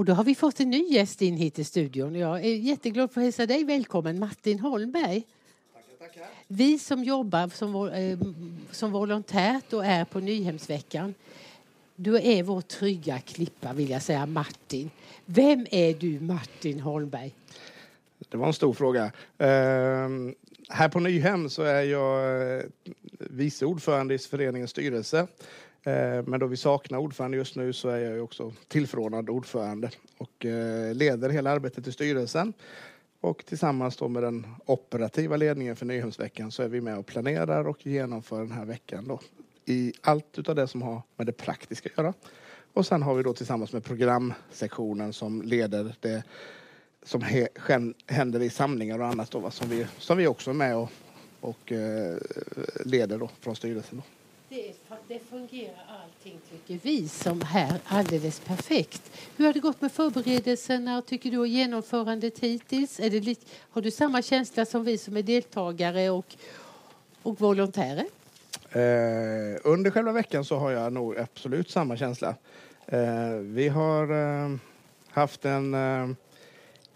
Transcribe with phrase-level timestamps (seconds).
[0.00, 2.14] Och då har vi fått en ny gäst in hit i studion.
[2.14, 5.22] Jag är jätteglad för att hälsa dig välkommen, Martin Holmberg.
[6.46, 8.18] Vi som jobbar som, eh,
[8.70, 11.14] som volontärt och är på Nyhemsveckan
[11.96, 14.90] du är vår trygga klippa, vill jag säga, Martin.
[15.24, 17.34] Vem är du, Martin Holmberg?
[18.28, 19.04] Det var en stor fråga.
[19.04, 19.08] Uh,
[20.68, 22.64] här på Nyhem så är jag eh,
[23.18, 25.26] vice ordförande i föreningens styrelse.
[25.84, 30.46] Eh, men då vi saknar ordförande just nu så är jag också tillförordnad ordförande och
[30.46, 32.52] eh, leder hela arbetet i styrelsen.
[33.20, 37.68] Och tillsammans då med den operativa ledningen för Nyhemsveckan så är vi med och planerar
[37.68, 39.20] och genomför den här veckan då,
[39.64, 42.14] i allt utav det som har med det praktiska att göra.
[42.72, 46.22] Och sen har vi då tillsammans med programsektionen som leder det
[47.02, 47.48] som he,
[48.06, 50.90] händer i samlingar och annat då, va, som, vi, som vi också är med och,
[51.40, 52.16] och eh,
[52.84, 53.98] leder då, från styrelsen.
[53.98, 54.19] Då.
[55.08, 59.12] Det, fungerar allting, tycker vi, som här alldeles perfekt.
[59.36, 63.00] Hur har det gått med förberedelserna, tycker du, och genomförandet hittills?
[63.00, 63.36] Är det,
[63.70, 66.36] har du samma känsla som vi som är deltagare och,
[67.22, 68.04] och volontärer?
[68.70, 72.34] Eh, under själva veckan så har jag nog absolut samma känsla.
[72.86, 74.56] Eh, vi har eh,
[75.08, 76.08] haft en eh,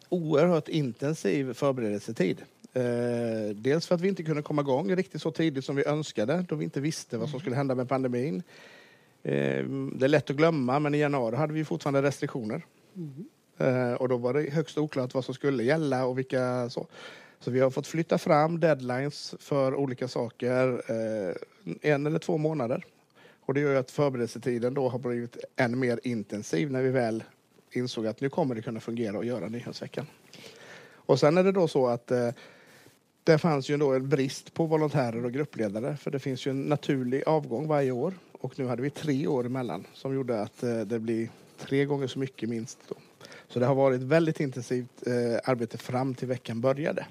[0.08, 2.42] oerhört intensiv förberedelsetid.
[2.75, 6.44] Eh, dels för att vi inte kunde komma igång riktigt så tidigt som vi önskade
[6.48, 8.42] då vi inte visste vad som skulle hända med pandemin.
[9.22, 12.66] Eh, det är lätt att glömma men i januari hade vi fortfarande restriktioner.
[12.97, 13.97] Mm.
[13.97, 16.86] och då var det högst oklart vad som skulle gälla och vilka så.
[17.41, 21.34] Så vi har fått flytta fram deadlines för olika saker eh,
[21.83, 22.84] en eller två månader.
[23.41, 27.25] Och det gör att förberedelsetiden då har blivit än mer intensiv när vi väl
[27.70, 30.06] insåg att nu kommer det kunna fungera att göra Nyhetsveckan.
[30.94, 32.12] Och sen är det då så att
[33.25, 36.62] det fanns ju då en brist på volontärer och gruppledare för det finns ju en
[36.62, 40.81] naturlig avgång varje år och nu hade vi tre år emellan som gjorde att eh,
[40.81, 42.78] det blir tre gånger så mycket minst.
[42.89, 42.94] Då.
[43.48, 47.06] Så det har varit väldigt intensivt eh, arbete fram till veckan började.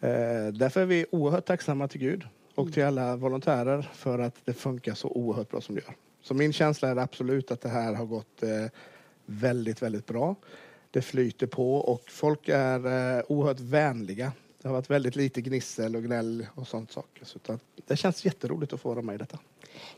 [0.00, 4.52] Eh, därför är vi oerhört tacksamma till Gud och till alla volontärer för att det
[4.52, 5.94] funkar så oerhört bra som det gör.
[6.22, 8.66] Så min känsla är absolut att det här har gått eh,
[9.26, 10.34] väldigt, väldigt bra.
[10.90, 14.32] Det flyter på och folk är eh, oerhört vänliga.
[14.62, 17.24] Det har varit väldigt lite gnissel och gnäll och sånt saker.
[17.24, 17.38] Så
[17.86, 19.38] det känns jätteroligt att få vara med i detta.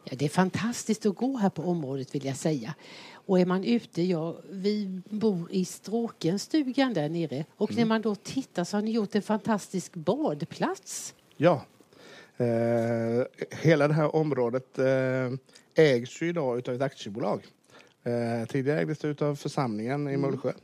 [0.04, 2.74] Ja, det är fantastiskt att gå här på området vill jag säga.
[3.12, 7.80] Och är man ute, ja, vi bor i Stråkenstugan där nere och mm.
[7.80, 11.14] när man då tittar så har ni gjort en fantastisk badplats.
[11.36, 11.64] Ja.
[12.36, 15.30] Eh, hela det här området eh,
[15.74, 17.46] ägs ju idag av ett aktiebolag.
[18.02, 20.20] Eh, tidigare ägdes det av församlingen i mm.
[20.20, 20.48] Mullsjö.
[20.48, 20.60] Mm.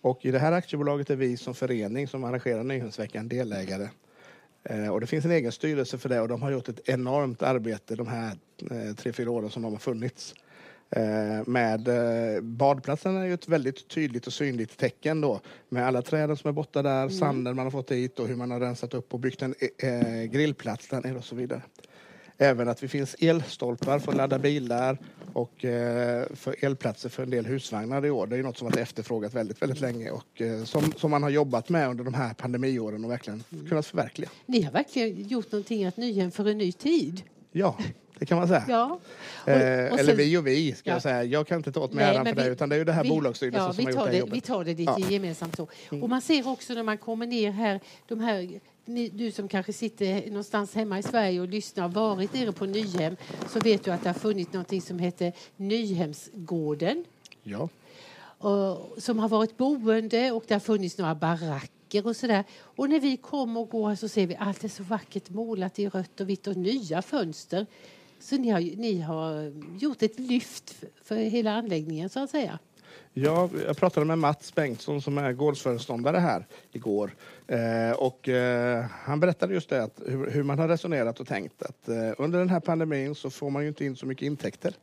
[0.00, 3.88] Och i det här aktiebolaget är vi som förening som arrangerar Nyhemsveckan delägare.
[4.64, 7.42] Eh, och det finns en egen styrelse för det och de har gjort ett enormt
[7.42, 8.36] arbete de här
[8.70, 10.34] eh, tre, fyra åren som de har funnits.
[10.90, 11.88] Eh, med
[12.42, 16.52] badplatsen är ju ett väldigt tydligt och synligt tecken då med alla träden som är
[16.52, 17.10] borta där, mm.
[17.10, 19.54] sanden man har fått dit och hur man har rensat upp och byggt en
[20.30, 21.62] grillplats där nere och så vidare.
[22.42, 24.98] Även att det finns elstolpar för att ladda bilar
[25.32, 28.26] och eh, för elplatser för en del husvagnar i år.
[28.26, 31.30] Det är något som varit efterfrågat väldigt, väldigt länge och eh, som, som man har
[31.30, 33.68] jobbat med under de här pandemiåren och verkligen mm.
[33.68, 34.30] kunnat förverkliga.
[34.46, 37.22] Ni har verkligen gjort någonting att Nyhem för en ny tid.
[37.52, 37.76] Ja,
[38.18, 38.64] det kan man säga.
[38.68, 39.00] Ja.
[39.42, 40.94] Och, eh, och eller vi och vi, ska ja.
[40.94, 41.24] jag säga.
[41.24, 43.04] Jag kan inte ta åt mig äran för det, utan det är ju det här
[43.04, 44.34] bolagsstyrelsen ja, som har gjort det, det jobbet.
[44.34, 45.10] Vi tar det lite ja.
[45.10, 45.68] gemensamt så.
[45.90, 46.02] Mm.
[46.02, 48.60] Och man ser också när man kommer ner här, de här
[48.94, 52.66] ni, du som kanske sitter någonstans hemma i Sverige och lyssnar och varit nere på
[52.66, 53.16] Nyhem
[53.48, 57.04] så vet du att det har funnits något som heter Nyhemsgården.
[57.42, 57.68] Ja.
[58.38, 62.44] Och, som har varit boende och det har funnits några baracker och sådär.
[62.60, 65.78] Och när vi kommer och går så ser vi att allt är så vackert målat
[65.78, 67.66] i rött och vitt och nya fönster.
[68.20, 72.58] Så ni har, ni har gjort ett lyft för hela anläggningen så att säga.
[73.12, 77.14] Ja, jag pratade med Mats Bengtsson som är gårdsföreståndare här igår.
[77.46, 81.62] Eh, och eh, han berättade just det, att hur, hur, man har resonerat och tänkt.
[81.62, 84.74] Att eh, under den här pandemin så får man ju inte in så mycket intäkter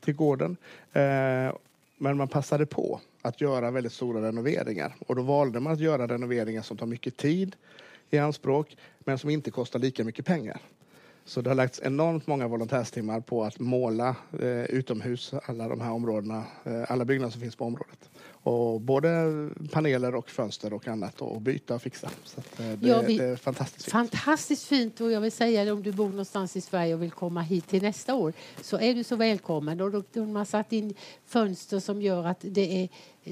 [0.00, 0.56] till gården.
[0.92, 1.54] Eh,
[1.98, 4.94] men man passade på att göra väldigt stora renoveringar.
[5.06, 7.56] Och då valde man att göra renoveringar som tar mycket tid
[8.10, 10.60] i anspråk men som inte kostar lika mycket pengar.
[11.24, 15.92] Så det har lagts enormt många volontärstimmar på att måla eh, utomhus, alla de här
[15.92, 18.10] områdena, eh, alla byggnader som finns på området.
[18.44, 19.08] Och både
[19.72, 22.10] paneler och fönster och annat och byta och fixa.
[22.24, 23.92] Så eh, det, ja, vi, det, är fantastiskt fint.
[23.92, 27.42] Fantastiskt fint och jag vill säga om du bor någonstans i Sverige och vill komma
[27.42, 28.32] hit till nästa år
[28.62, 29.80] så är du så välkommen.
[29.80, 30.94] Och då, de har satt in
[31.26, 32.88] fönster som gör att det är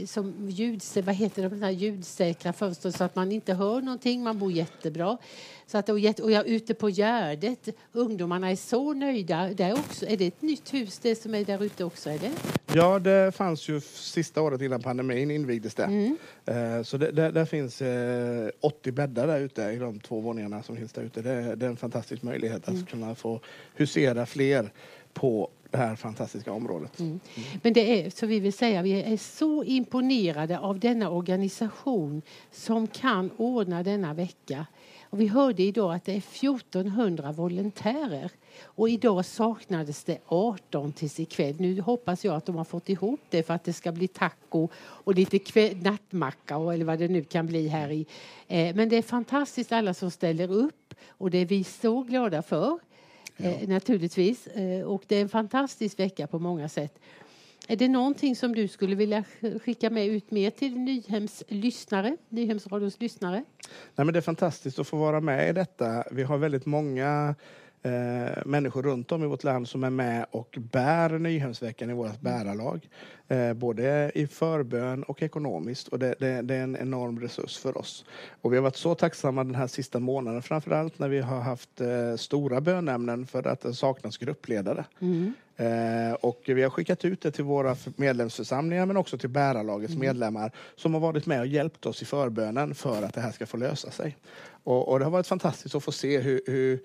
[0.07, 4.23] som ljuds, vad heter det, de här ljudsäkra fönster så att man inte hör någonting.
[4.23, 5.19] Man bor jättebra.
[5.67, 7.69] Så att, och jag är ute på Gärdet.
[7.93, 9.49] Ungdomarna är så nöjda.
[9.55, 10.07] Där också.
[10.07, 12.11] Är det ett nytt hus det som är där ute också?
[12.11, 12.31] Är det?
[12.75, 15.85] Ja, det fanns ju sista året innan pandemin invigdes det.
[15.85, 16.17] Mm.
[16.47, 20.63] Eh, Så det, där, där finns eh, 80 bäddar där ute i de två våningarna
[20.63, 21.23] som finns där ute.
[21.23, 22.83] Det, det är en fantastisk möjlighet Mm.
[22.83, 23.41] att kunna få
[23.75, 24.73] husera fler
[25.13, 27.01] på det här fantastiska området.
[27.01, 27.21] Mm.
[27.63, 32.87] Men det är så vi vill säga, vi är så imponerade av denna organisation som
[32.87, 34.67] kan ordna denna vecka.
[35.11, 38.31] Och vi hörde idag att det är 1400 volontärer.
[38.63, 41.57] Och idag saknades det 18 tills ikväll.
[41.59, 44.69] Nu hoppas jag att de har fått ihop det för att det ska bli taco
[44.77, 48.07] och lite kväll, nattmacka och eller vad det nu kan bli här i.
[48.49, 52.43] Eh, men det är fantastiskt alla som ställer upp och det är vi så glada
[52.43, 52.79] för.
[53.45, 54.47] Eh, naturligtvis.
[54.47, 56.99] Eh, och det är en fantastisk vecka på många sätt.
[57.69, 62.17] Är det någonting som du skulle vilja sk- skicka med ut mer till Nyhems lyssnare,
[62.29, 63.45] Nyhemsradions lyssnare?
[63.97, 66.05] Nej, men det är fantastiskt att få vara med i detta.
[66.13, 67.35] Vi har väldigt många
[67.83, 72.21] eh, människor runt om i vårt land som är med och bär Nyhemsveckan i vårt
[72.21, 72.89] bärarlag.
[73.29, 75.89] Eh, både i förbön och ekonomiskt.
[75.89, 78.05] Och det, det, det är en enorm resurs för oss.
[78.41, 81.81] Och vi har varit så tacksamma den här sista månaden, framförallt när vi har haft
[81.81, 84.85] eh, stora bönämnen för att det saknas gruppledare.
[85.61, 90.53] Eh, och vi har skickat ut det till våra medlemsförsamlingar men också till bärarlagets medlemmar
[90.77, 93.57] som har varit med och hjälpt oss i förbönen för att det här ska få
[93.57, 94.17] lösa sig.
[94.65, 96.81] Och, och det har varit fantastiskt att få se hur, hur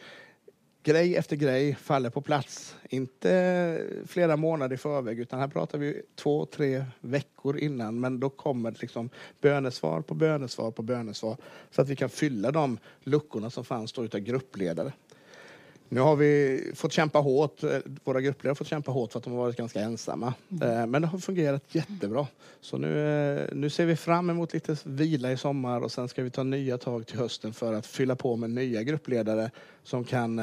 [0.86, 2.76] grej efter grej faller på plats.
[2.90, 8.30] Inte flera månader i förväg utan här pratar vi två, tre veckor innan men då
[8.30, 9.10] kommer det liksom
[9.42, 11.38] bönesvar på bönesvar på bönesvar
[11.72, 14.94] så att vi kan fylla de luckorna som fanns då utav gruppledare.
[15.90, 19.24] Nu har vi fått kämpa hårt, eh, våra gruppledare har fått kämpa hårt för att
[19.24, 20.34] de har varit ganska ensamma.
[20.62, 22.28] Eh, Men det har fungerat jättebra.
[22.62, 26.24] Så nu, eh, nu ser vi fram emot lite vila i sommar och sen ska
[26.24, 29.52] vi ta nya tag till hösten för att fylla på med nya gruppledare
[29.84, 30.42] som kan,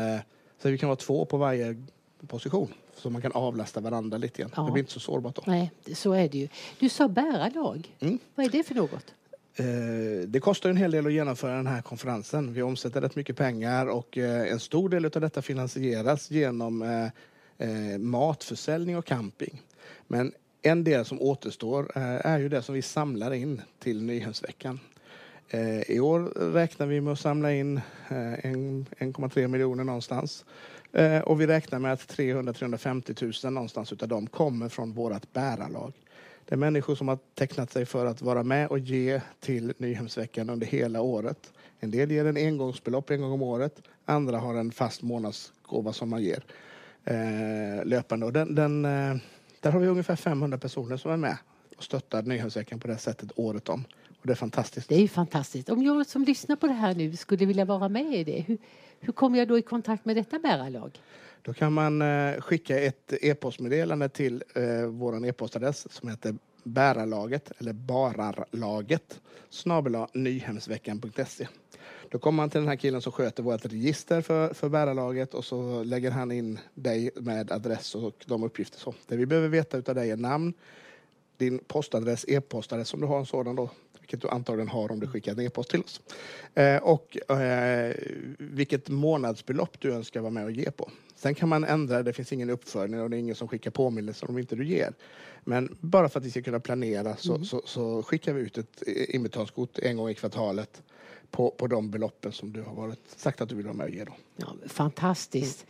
[0.63, 1.85] så vi kan vara två på varje
[2.27, 2.73] position.
[2.97, 4.51] Så man kan avlasta varandra lite grann.
[4.57, 4.63] Ja.
[4.63, 5.43] Det blir inte så sårbart då.
[5.47, 6.49] Nej, så är det ju.
[6.79, 7.97] Du sa bärarlag.
[8.01, 8.19] Mm.
[8.35, 9.15] Vad är det för något?
[9.57, 12.53] Eh, det kostar en hel del att genomföra den här konferensen.
[12.53, 16.83] Vi omsätter rätt mycket pengar och eh, en stor del av detta finansieras genom
[17.59, 19.63] eh, matförsäljning och camping.
[20.09, 20.33] Men
[20.63, 24.81] en del som återstår är ju det som vi samlar in till Nyhemsveckan.
[25.87, 26.21] I år
[26.53, 30.45] räknar vi med att samla in 1,3 miljoner någonstans.
[31.25, 35.93] Och vi räknar med att 300-350 000 någonstans utav dem kommer från vårt bärarlag.
[36.53, 40.51] Det är människor som har tecknat sig för att vara med och ge till Nyhemsveckan
[40.51, 41.53] under hela året.
[41.81, 43.83] En del ger en engångsbelopp en gång om året.
[44.05, 46.45] Andra har en fast månadsgåva som man ger
[47.05, 48.27] eh, löpande.
[48.27, 49.17] Och den, den, eh,
[49.61, 51.37] där har vi ungefär 500 personer som är med
[51.77, 53.85] och stöttar Nyhemsveckan på det sättet året om.
[54.21, 54.89] Och det är fantastiskt.
[54.89, 55.69] Det är ju fantastiskt.
[55.69, 58.59] Om jag som lyssnar på det här nu skulle vilja vara med i det, hur,
[59.01, 61.01] hur kommer jag då i kontakt med detta bärarlag?
[61.43, 66.35] Då kan man eh, skicka ett e-postmeddelande till eh, vår e-postadress som heter
[66.65, 71.49] bärarlaget eller bararlaget snabel nyhemsveckan.se.
[72.09, 75.45] Då kommer man till den här killen som sköter vårt register för, för bärarlaget och
[75.45, 78.79] så lägger han in dig med adress och de uppgifter.
[78.79, 78.95] Så.
[79.07, 80.55] Det vi behöver veta utav dig är namn,
[81.37, 85.07] din postadress, e-postadress om du har en sådan då, vilket du antagligen har om du
[85.07, 86.01] skickar en e-post till oss.
[86.55, 87.95] Eh, och eh,
[88.39, 90.91] vilket månadsbelopp du önskar vara med och ge på.
[91.23, 94.31] Sen kan man ändra, det finns ingen uppföljning och det är ingen som skickar påminnelser
[94.31, 94.95] om inte du ger.
[95.45, 98.83] Men bara för att vi ska kunna planera så, så, så skickar vi ut ett
[98.87, 100.83] inbetalningskort en gång i kvartalet
[101.31, 103.93] på, på de beloppen som du har varit, sagt att du vill vara med och
[103.93, 104.05] ge.
[104.05, 104.13] Då.
[104.37, 105.67] Ja, fantastiskt.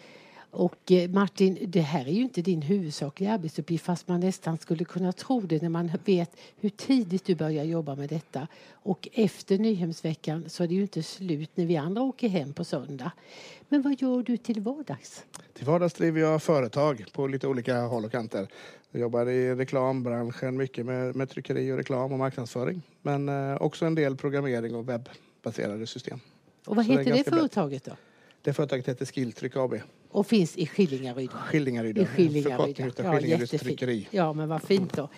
[0.52, 4.84] Och eh, Martin, det här är ju inte din huvudsakliga arbetsuppgift fast man nästan skulle
[4.84, 8.48] kunna tro det när man vet hur tidigt du börjar jobba med detta.
[8.72, 12.64] Och efter Nyhemsveckan så är det ju inte slut när vi andra åker hem på
[12.64, 13.12] söndag.
[13.68, 15.24] Men vad gör du till vardags?
[15.52, 18.48] Till vardags driver jag företag på lite olika håll och kanter.
[18.90, 22.82] Jag jobbar i reklambranschen, mycket med, med tryckeri och reklam och marknadsföring.
[23.02, 26.20] Men eh, också en del programmering och webbaserade system.
[26.66, 27.34] Och vad Så det heter det, brett.
[27.34, 27.92] företaget då?
[28.42, 29.74] Det företaget heter Skilltryck AB.
[30.12, 31.30] Och finns i Skillingaryd?
[31.30, 31.98] Skillingaryd.
[31.98, 32.92] I Skillingaryd.
[32.96, 34.08] Ja, Skillingaryds tryckeri.
[34.10, 35.08] Ja, men vad fint då.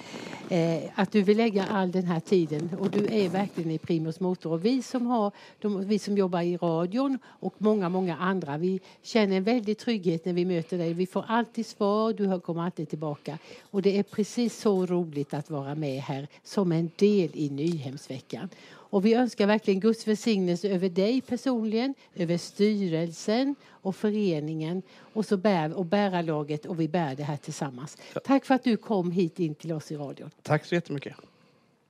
[0.49, 4.21] Eh, att du vill lägga all den här tiden och du är verkligen i primus
[4.21, 4.53] motor.
[4.53, 8.81] Och vi som, har, de, vi som jobbar i radion och många, många andra, vi
[9.03, 10.93] känner en väldig trygghet när vi möter dig.
[10.93, 13.39] Vi får alltid svar, du kommer alltid tillbaka.
[13.63, 18.49] Och det är precis så roligt att vara med här som en del i Nyhemsveckan.
[18.95, 25.37] Och vi önskar verkligen Guds välsignelse över dig personligen, över styrelsen och föreningen och, så
[25.37, 27.97] bär, och bärarlaget och vi bär det här tillsammans.
[28.25, 30.31] Tack för att du kom hit in till oss i radion.
[30.43, 31.17] Tack så jättemycket.